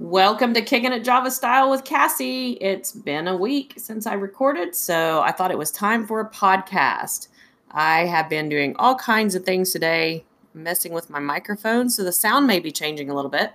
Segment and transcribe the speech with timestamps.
[0.00, 2.58] Welcome to Kicking It Java Style with Cassie.
[2.60, 6.28] It's been a week since I recorded, so I thought it was time for a
[6.28, 7.28] podcast.
[7.70, 12.10] I have been doing all kinds of things today, messing with my microphone, so the
[12.10, 13.52] sound may be changing a little bit.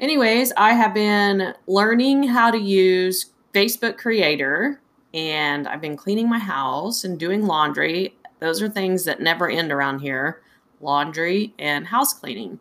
[0.00, 4.80] Anyways, I have been learning how to use Facebook Creator,
[5.12, 8.16] and I've been cleaning my house and doing laundry.
[8.40, 10.40] Those are things that never end around here
[10.80, 12.58] laundry and house cleaning.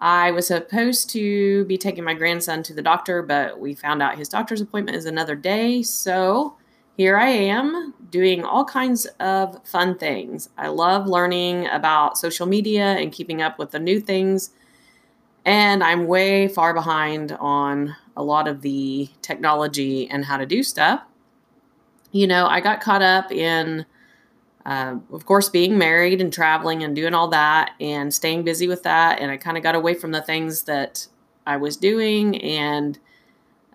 [0.00, 4.16] I was supposed to be taking my grandson to the doctor, but we found out
[4.16, 5.82] his doctor's appointment is another day.
[5.82, 6.56] So
[6.96, 10.48] here I am doing all kinds of fun things.
[10.56, 14.50] I love learning about social media and keeping up with the new things.
[15.44, 20.62] And I'm way far behind on a lot of the technology and how to do
[20.62, 21.02] stuff.
[22.12, 23.86] You know, I got caught up in
[24.66, 28.82] uh, of course, being married and traveling and doing all that and staying busy with
[28.82, 29.20] that.
[29.20, 31.06] And I kind of got away from the things that
[31.46, 32.40] I was doing.
[32.42, 32.98] And,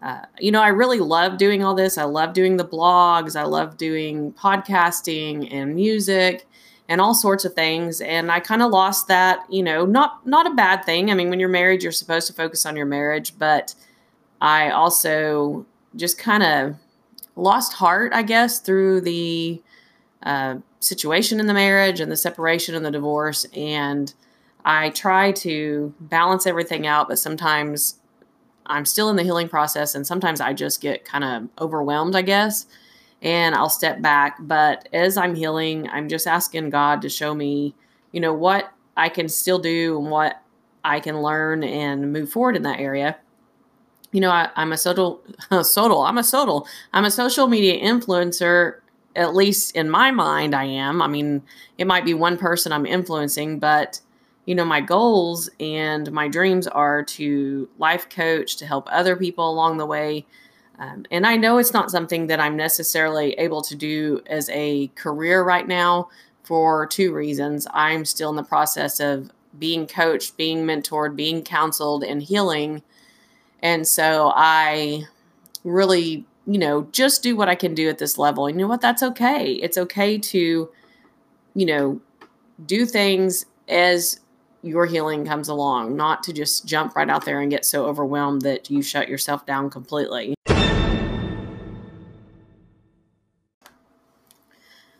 [0.02, 1.97] uh, you know, I really love doing all this.
[1.97, 6.47] I love doing the blogs, I love doing podcasting and music
[6.88, 10.45] and all sorts of things and i kind of lost that you know not not
[10.45, 13.38] a bad thing i mean when you're married you're supposed to focus on your marriage
[13.38, 13.73] but
[14.41, 16.75] i also just kind of
[17.36, 19.59] lost heart i guess through the
[20.23, 23.45] uh, situation in the marriage and the separation and the divorce.
[23.53, 24.13] And
[24.63, 27.99] I try to balance everything out, but sometimes
[28.66, 32.23] I'm still in the healing process and sometimes I just get kind of overwhelmed, I
[32.23, 32.66] guess,
[33.22, 34.38] and I'll step back.
[34.39, 37.75] But as I'm healing, I'm just asking God to show me,
[38.11, 40.41] you know, what I can still do and what
[40.83, 43.17] I can learn and move forward in that area.
[44.11, 47.79] You know, I, am a social, a social, I'm a social, I'm a social media
[47.83, 48.79] influencer
[49.16, 51.02] at least in my mind, I am.
[51.02, 51.44] I mean,
[51.77, 54.02] it might be one person I'm influencing, but
[54.45, 59.49] you know, my goals and my dreams are to life coach, to help other people
[59.49, 60.25] along the way.
[60.77, 64.88] Um, and I know it's not something that I'm necessarily able to do as a
[64.95, 66.09] career right now
[66.44, 67.66] for two reasons.
[67.73, 72.84] I'm still in the process of being coached, being mentored, being counseled, and healing.
[73.61, 75.06] And so I
[75.63, 78.47] really you know, just do what I can do at this level.
[78.47, 78.81] And you know what?
[78.81, 79.53] That's okay.
[79.53, 80.69] It's okay to,
[81.56, 82.01] you know,
[82.66, 84.19] do things as
[84.61, 88.41] your healing comes along, not to just jump right out there and get so overwhelmed
[88.41, 90.34] that you shut yourself down completely.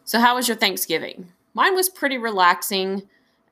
[0.03, 1.31] So, how was your Thanksgiving?
[1.55, 3.03] Mine was pretty relaxing.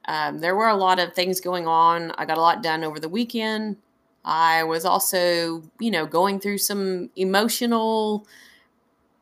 [0.05, 2.11] Um, there were a lot of things going on.
[2.11, 3.77] I got a lot done over the weekend.
[4.25, 8.25] I was also, you know, going through some emotional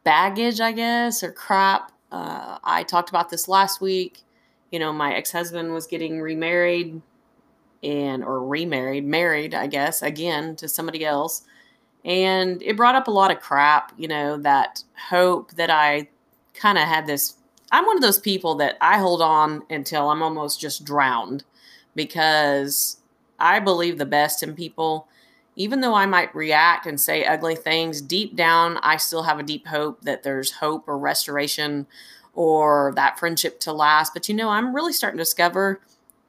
[0.03, 1.91] baggage, I guess, or crap.
[2.11, 4.21] Uh, I talked about this last week.
[4.71, 7.01] You know, my ex husband was getting remarried
[7.83, 11.43] and, or remarried, married, I guess, again to somebody else.
[12.05, 16.09] And it brought up a lot of crap, you know, that hope that I
[16.53, 17.35] kind of had this.
[17.71, 21.43] I'm one of those people that I hold on until I'm almost just drowned
[21.95, 22.97] because
[23.41, 25.07] I believe the best in people.
[25.55, 29.43] Even though I might react and say ugly things, deep down, I still have a
[29.43, 31.87] deep hope that there's hope or restoration
[32.33, 34.13] or that friendship to last.
[34.13, 35.81] But you know, I'm really starting to discover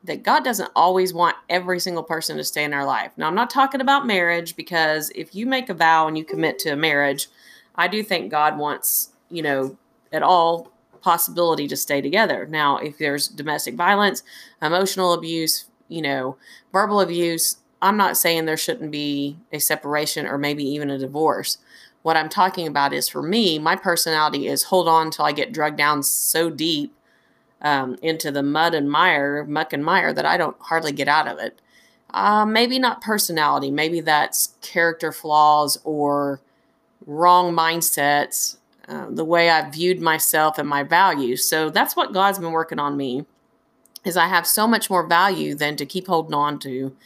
[0.04, 3.12] that God doesn't always want every single person to stay in our life.
[3.16, 6.58] Now, I'm not talking about marriage because if you make a vow and you commit
[6.60, 7.28] to a marriage,
[7.76, 9.76] I do think God wants, you know,
[10.12, 12.46] at all possibility to stay together.
[12.46, 14.22] Now, if there's domestic violence,
[14.60, 16.36] emotional abuse, you know,
[16.72, 21.58] verbal abuse, I'm not saying there shouldn't be a separation or maybe even a divorce.
[22.02, 25.52] What I'm talking about is for me, my personality is hold on till I get
[25.52, 26.94] drugged down so deep
[27.60, 31.28] um, into the mud and mire, muck and mire, that I don't hardly get out
[31.28, 31.60] of it.
[32.10, 36.40] Uh, maybe not personality, maybe that's character flaws or
[37.06, 38.56] wrong mindsets,
[38.88, 41.44] uh, the way I viewed myself and my values.
[41.44, 43.24] So that's what God's been working on me
[44.04, 46.96] is I have so much more value than to keep holding on to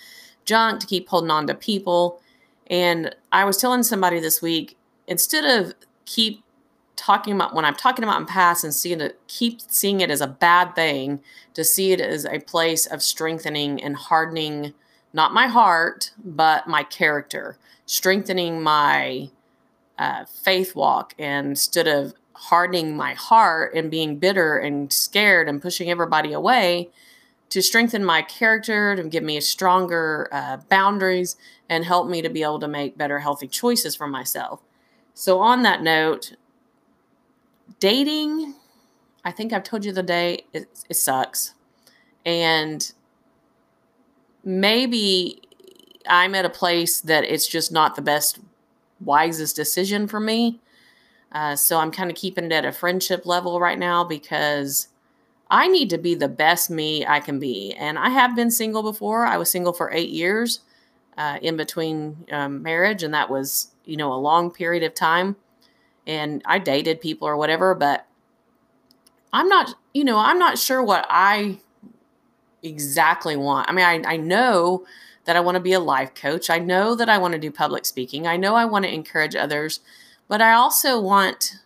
[0.44, 2.20] junk, to keep holding on to people.
[2.68, 4.76] And I was telling somebody this week,
[5.06, 6.42] instead of keep
[6.96, 10.20] talking about when I'm talking about in past and seeing it, keep seeing it as
[10.20, 11.20] a bad thing,
[11.54, 14.72] to see it as a place of strengthening and hardening
[15.12, 19.30] not my heart, but my character, strengthening my
[19.98, 25.90] uh, faith walk, instead of hardening my heart and being bitter and scared and pushing
[25.90, 26.90] everybody away
[27.48, 31.36] to strengthen my character, to give me stronger uh, boundaries,
[31.68, 34.60] and help me to be able to make better, healthy choices for myself.
[35.14, 36.36] So, on that note,
[37.78, 38.54] dating,
[39.24, 41.54] I think I've told you the day, it, it sucks.
[42.24, 42.92] And
[44.44, 45.40] maybe
[46.08, 48.40] I'm at a place that it's just not the best,
[49.00, 50.60] wisest decision for me.
[51.36, 54.88] Uh, so I'm kind of keeping it at a friendship level right now because
[55.50, 57.74] I need to be the best me I can be.
[57.74, 59.26] And I have been single before.
[59.26, 60.60] I was single for eight years
[61.18, 65.36] uh, in between um, marriage, and that was, you know, a long period of time.
[66.06, 68.06] And I dated people or whatever, but
[69.30, 71.58] I'm not, you know, I'm not sure what I
[72.62, 73.68] exactly want.
[73.68, 74.86] I mean, I, I know
[75.26, 76.48] that I want to be a life coach.
[76.48, 78.26] I know that I want to do public speaking.
[78.26, 79.80] I know I want to encourage others,
[80.28, 81.58] but I also want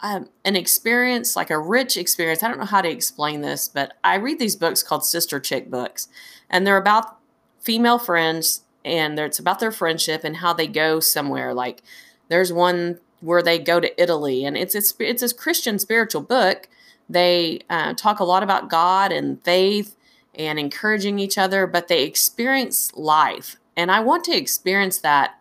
[0.00, 2.42] um, an experience, like a rich experience.
[2.42, 5.70] I don't know how to explain this, but I read these books called Sister Chick
[5.70, 6.08] books,
[6.48, 7.18] and they're about
[7.60, 11.52] female friends and it's about their friendship and how they go somewhere.
[11.52, 11.82] Like
[12.28, 16.68] there's one where they go to Italy, and it's it's it's a Christian spiritual book.
[17.08, 19.96] They uh, talk a lot about God and faith
[20.34, 23.56] and encouraging each other, but they experience life.
[23.76, 25.37] And I want to experience that.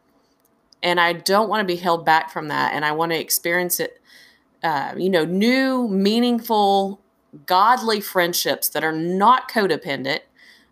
[0.83, 2.73] And I don't want to be held back from that.
[2.73, 3.99] And I want to experience it,
[4.63, 7.01] uh, you know, new, meaningful,
[7.45, 10.19] godly friendships that are not codependent,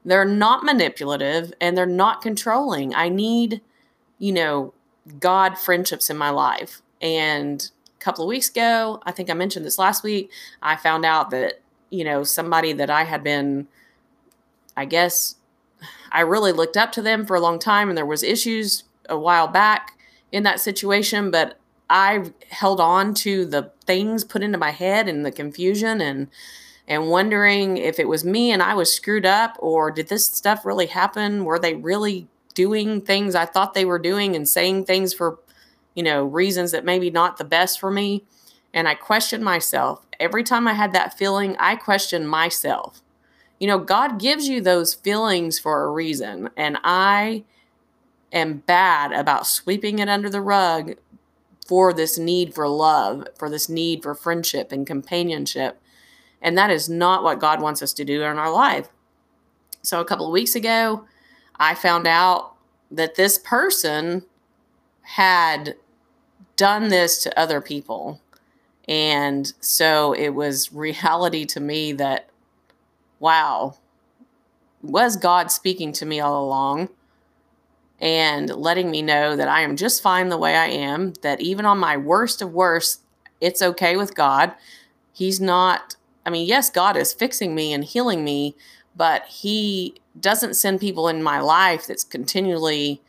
[0.04, 2.94] they're not manipulative, and they're not controlling.
[2.94, 3.62] I need,
[4.20, 4.74] you know,
[5.20, 6.82] God friendships in my life.
[7.02, 7.70] And
[8.00, 10.32] a couple of weeks ago, I think I mentioned this last week,
[10.62, 13.68] I found out that, you know, somebody that I had been
[14.78, 15.36] I guess
[16.12, 19.18] I really looked up to them for a long time and there was issues a
[19.18, 19.95] while back
[20.36, 21.58] in that situation, but
[21.90, 26.28] I held on to the things put into my head and the confusion and
[26.88, 30.66] and wondering if it was me and I was screwed up or did this stuff
[30.66, 31.44] really happen?
[31.44, 35.40] Were they really doing things I thought they were doing and saying things for,
[35.96, 38.24] you know, reasons that maybe not the best for me?
[38.72, 40.06] And I questioned myself.
[40.20, 43.02] Every time I had that feeling, I questioned myself
[43.60, 46.50] you know, God gives you those feelings for a reason.
[46.58, 47.44] And I
[48.36, 50.96] am bad about sweeping it under the rug
[51.66, 55.82] for this need for love, for this need for friendship and companionship.
[56.42, 58.90] And that is not what God wants us to do in our life.
[59.82, 61.06] So a couple of weeks ago,
[61.56, 62.54] I found out
[62.92, 64.24] that this person
[65.02, 65.76] had
[66.56, 68.22] done this to other people.
[68.88, 72.30] And so it was reality to me that
[73.20, 73.76] wow,
[74.82, 76.90] was God speaking to me all along
[78.00, 81.66] and letting me know that I am just fine the way I am, that even
[81.66, 83.02] on my worst of worst,
[83.40, 84.54] it's okay with God.
[85.14, 85.96] He's not,
[86.26, 88.56] I mean, yes, God is fixing me and healing me,
[88.96, 93.02] but He doesn't send people in my life that's continually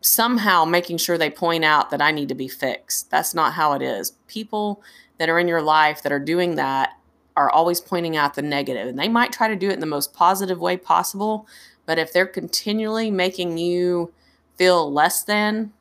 [0.00, 3.10] somehow making sure they point out that I need to be fixed.
[3.10, 4.12] That's not how it is.
[4.26, 4.82] People
[5.18, 6.98] that are in your life that are doing that
[7.36, 9.86] are always pointing out the negative and they might try to do it in the
[9.86, 11.46] most positive way possible
[11.86, 14.12] but if they're continually making you
[14.56, 15.72] feel less than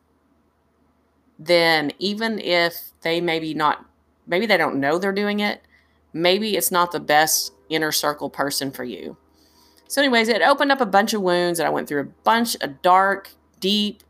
[1.40, 3.86] then even if they maybe not
[4.28, 5.62] maybe they don't know they're doing it
[6.14, 9.18] maybe it's not the best inner circle person for you
[9.88, 12.56] so anyways it opened up a bunch of wounds and i went through a bunch
[12.62, 14.04] of dark deep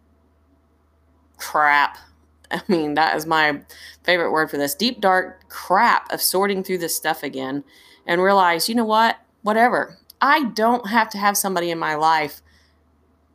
[1.38, 1.98] crap
[2.54, 3.62] I mean, that is my
[4.04, 7.64] favorite word for this deep, dark crap of sorting through this stuff again
[8.06, 9.18] and realize, you know what?
[9.42, 9.98] Whatever.
[10.24, 12.42] I don't have to have somebody in my life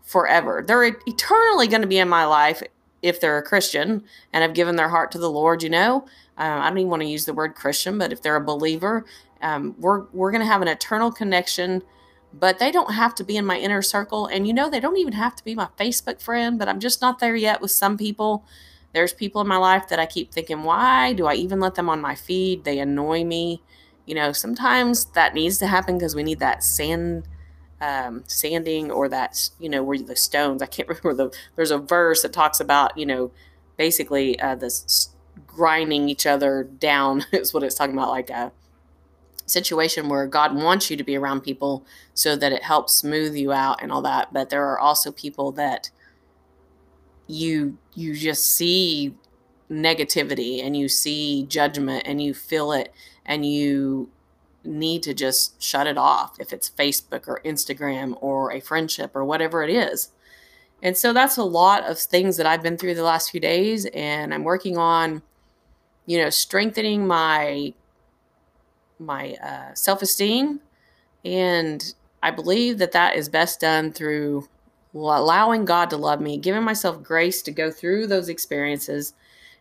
[0.03, 0.65] forever.
[0.67, 2.63] They're eternally going to be in my life
[3.03, 6.07] if they're a Christian and have given their heart to the Lord, you know.
[6.39, 9.05] Uh, I don't even want to use the word Christian, but if they're a believer,
[9.43, 11.83] um, we're, we're going to have an eternal connection
[12.33, 14.27] but they don't have to be in my inner circle.
[14.27, 17.01] And you know, they don't even have to be my Facebook friend, but I'm just
[17.01, 18.45] not there yet with some people.
[18.93, 21.89] There's people in my life that I keep thinking, why do I even let them
[21.89, 22.65] on my feed?
[22.65, 23.63] They annoy me.
[24.09, 27.29] You know, sometimes that needs to happen because we need that sand,
[27.81, 31.79] um, sanding or that, you know, where the stones, I can't remember the, there's a
[31.79, 33.31] verse that talks about, you know,
[33.77, 35.11] basically uh, this
[35.47, 38.09] grinding each other down is what it's talking about.
[38.09, 38.51] Like a
[39.45, 41.85] situation where God wants you to be around people
[42.15, 44.33] so that it helps smooth you out and all that.
[44.33, 45.91] But there are also people that,
[47.29, 49.15] you you just see
[49.71, 52.93] negativity and you see judgment and you feel it
[53.27, 54.11] and you
[54.65, 59.25] need to just shut it off if it's Facebook or Instagram or a friendship or
[59.25, 60.11] whatever it is.
[60.83, 63.87] And so that's a lot of things that I've been through the last few days
[63.87, 65.23] and I'm working on
[66.07, 67.75] you know strengthening my
[68.99, 70.61] my uh, self-esteem
[71.25, 74.49] and I believe that that is best done through
[74.95, 79.15] allowing God to love me, giving myself grace to go through those experiences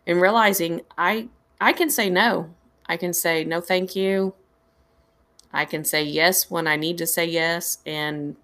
[0.08, 1.28] and realizing I
[1.60, 2.54] I can say no.
[2.86, 4.34] I can say no thank you.
[5.52, 8.34] I can say yes when I need to say yes and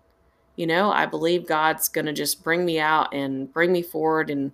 [0.57, 4.31] you know, I believe God's going to just bring me out and bring me forward
[4.31, 4.53] and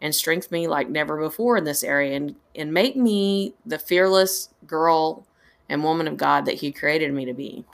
[0.00, 4.48] and strengthen me like never before in this area and and make me the fearless
[4.66, 5.26] girl
[5.68, 7.64] and woman of God that he created me to be.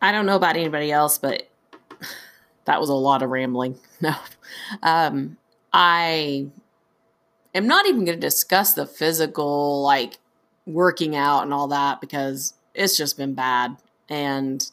[0.00, 1.48] I don't know about anybody else, but
[2.66, 3.78] that was a lot of rambling.
[3.98, 4.14] No.
[4.82, 5.38] Um,
[5.72, 6.48] I
[7.54, 10.18] am not even going to discuss the physical, like
[10.66, 13.78] working out and all that, because it's just been bad.
[14.10, 14.70] And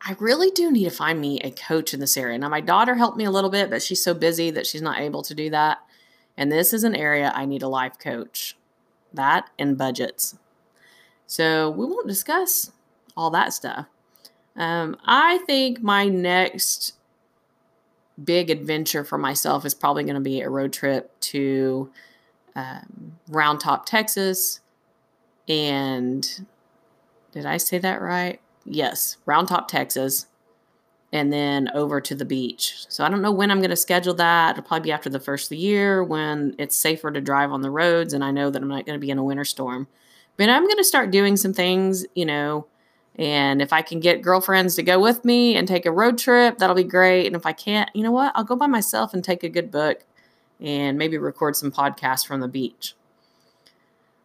[0.00, 2.38] I really do need to find me a coach in this area.
[2.38, 4.98] Now, my daughter helped me a little bit, but she's so busy that she's not
[4.98, 5.78] able to do that.
[6.36, 8.56] And this is an area I need a life coach.
[9.12, 10.38] That and budgets.
[11.26, 12.72] So we won't discuss
[13.16, 13.86] all that stuff.
[14.56, 16.94] Um, I think my next
[18.22, 21.90] big adventure for myself is probably going to be a road trip to
[22.54, 24.60] um, Round Top, Texas.
[25.48, 26.46] And
[27.32, 28.40] did I say that right?
[28.64, 30.26] Yes, Round Top, Texas.
[31.12, 32.84] And then over to the beach.
[32.88, 34.56] So I don't know when I'm going to schedule that.
[34.56, 37.62] It'll probably be after the first of the year when it's safer to drive on
[37.62, 39.86] the roads and I know that I'm not going to be in a winter storm.
[40.36, 42.66] But I'm going to start doing some things, you know,
[43.16, 46.58] and if I can get girlfriends to go with me and take a road trip,
[46.58, 47.26] that'll be great.
[47.26, 48.32] And if I can't, you know what?
[48.34, 50.04] I'll go by myself and take a good book
[50.60, 52.94] and maybe record some podcasts from the beach.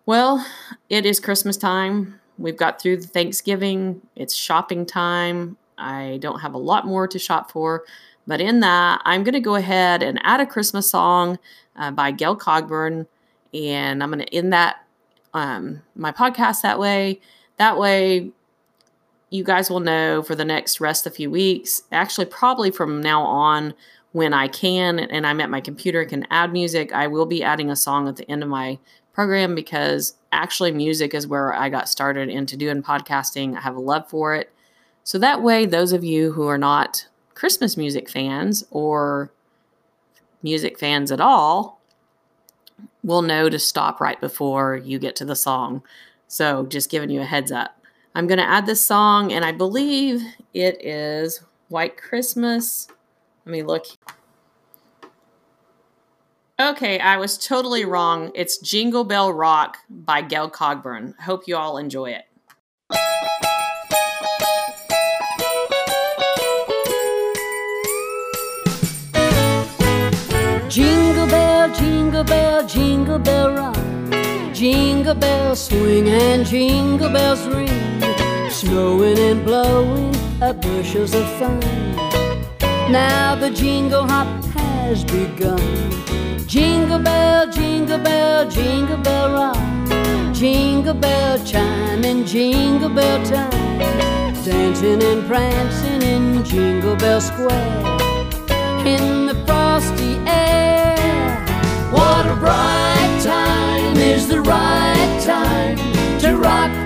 [0.05, 0.45] Well,
[0.89, 2.19] it is Christmas time.
[2.38, 4.01] We've got through the Thanksgiving.
[4.15, 5.57] It's shopping time.
[5.77, 7.83] I don't have a lot more to shop for,
[8.27, 11.39] but in that, I'm going to go ahead and add a Christmas song
[11.75, 13.07] uh, by Gail Cogburn,
[13.53, 14.86] and I'm going to end that
[15.33, 17.19] um, my podcast that way.
[17.57, 18.31] That way,
[19.31, 23.01] you guys will know for the next rest of a few weeks, actually, probably from
[23.01, 23.73] now on,
[24.11, 27.43] when I can and I'm at my computer and can add music, I will be
[27.43, 28.77] adding a song at the end of my
[29.13, 33.55] program because actually, music is where I got started into doing podcasting.
[33.55, 34.51] I have a love for it.
[35.03, 39.31] So that way, those of you who are not Christmas music fans or
[40.43, 41.79] music fans at all
[43.03, 45.81] will know to stop right before you get to the song.
[46.27, 47.80] So, just giving you a heads up.
[48.13, 50.22] I'm going to add this song, and I believe
[50.53, 52.89] it is White Christmas.
[53.46, 53.86] Let me look.
[56.60, 58.32] Okay, I was totally wrong.
[58.36, 61.18] It's Jingle Bell Rock by Gail Cogburn.
[61.22, 62.25] Hope you all enjoy it.
[70.70, 74.53] Jingle bell, jingle bell, jingle bell rock.
[74.53, 77.90] Jingle bells swing and jingle bells ring
[78.62, 81.60] snowing and blowing a bushels of fun.
[82.91, 85.60] Now the jingle hop has begun.
[86.46, 90.36] Jingle bell, jingle bell, jingle bell rock.
[90.36, 93.80] Jingle bell chime and jingle bell time.
[94.46, 97.77] Dancing and prancing in Jingle Bell Square.
[98.86, 100.96] In the frosty air.
[101.91, 105.00] What a bright time is the to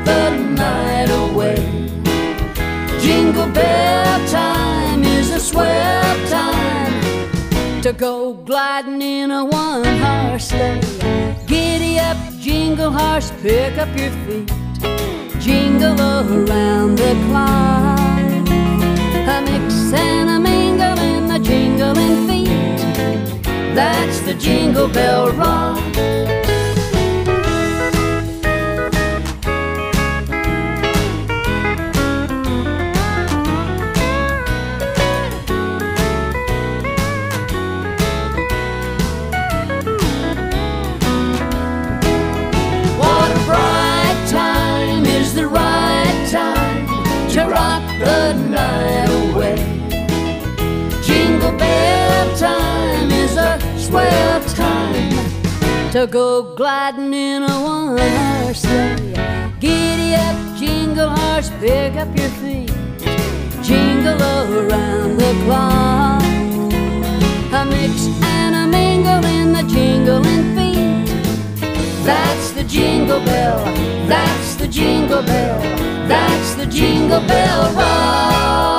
[0.06, 0.30] the
[0.64, 1.58] night away.
[3.00, 10.82] Jingle bell time is a swell time to go gliding in a one horse sleigh.
[11.46, 14.52] Giddy up, jingle horse, pick up your feet,
[15.40, 18.10] jingle around the clock.
[19.36, 22.46] A mix and a mingle in the jingling feet.
[23.76, 26.15] That's the jingle bell rock.
[55.96, 59.14] To go gliding in a one horse sleigh.
[59.62, 62.70] Giddy up, jingle horse, pick up your feet,
[63.64, 66.22] jingle around the clock.
[67.54, 71.08] A mix and a mingle in the jingling feet.
[72.04, 73.64] That's the jingle bell,
[74.06, 75.62] that's the jingle bell,
[76.10, 78.75] that's the jingle bell rock.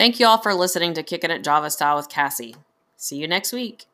[0.00, 2.56] Thank you all for listening to Kicking It Java Style with Cassie.
[2.96, 3.84] See you next week.